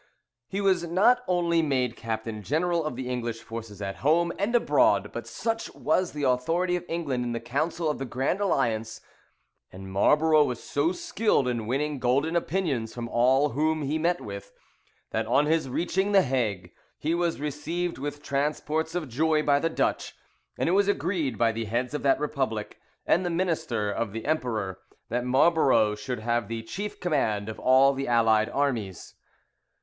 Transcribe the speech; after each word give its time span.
He 0.47 0.61
was 0.61 0.83
not 0.85 1.21
only 1.27 1.61
made 1.61 1.95
captain 1.95 2.41
general 2.41 2.83
of 2.85 2.95
the 2.95 3.07
English 3.07 3.43
forces 3.43 3.83
at 3.83 3.97
home 3.97 4.33
and 4.39 4.55
abroad, 4.55 5.11
but 5.13 5.27
such 5.27 5.71
was 5.75 6.11
the 6.13 6.23
authority 6.23 6.75
of 6.75 6.83
England 6.89 7.23
in 7.23 7.33
the 7.33 7.39
council 7.39 7.87
of 7.87 7.99
the 7.99 8.05
Grand 8.05 8.41
Alliance, 8.41 9.01
and 9.71 9.91
Marlborough 9.91 10.45
was 10.45 10.63
so 10.63 10.91
skilled 10.91 11.47
in 11.47 11.67
winning 11.67 11.99
golden 11.99 12.35
opinions 12.35 12.95
from 12.95 13.07
all 13.09 13.49
whom 13.49 13.83
he 13.83 13.99
met 13.99 14.19
with, 14.19 14.51
that, 15.11 15.27
on 15.27 15.45
his 15.45 15.69
reaching 15.69 16.13
the 16.13 16.23
Hague, 16.23 16.71
he 16.97 17.13
was 17.13 17.39
received 17.39 17.99
with 17.99 18.23
transports 18.23 18.95
of 18.95 19.07
joy 19.07 19.43
by 19.43 19.59
the 19.59 19.69
Dutch, 19.69 20.15
and 20.57 20.67
it 20.67 20.71
was 20.71 20.87
agreed 20.87 21.37
by 21.37 21.51
the 21.51 21.65
heads 21.65 21.93
of 21.93 22.01
that 22.01 22.19
republic, 22.19 22.79
and 23.05 23.23
the 23.23 23.29
minister 23.29 23.91
of 23.91 24.13
the 24.13 24.25
emperor, 24.25 24.79
that 25.09 25.25
Marlborough 25.25 25.93
should 25.93 26.21
have 26.21 26.47
the 26.47 26.63
chief 26.63 26.99
command 26.99 27.47
of 27.47 27.59
all 27.59 27.93
the 27.93 28.07
allied 28.07 28.49
armies. 28.49 29.13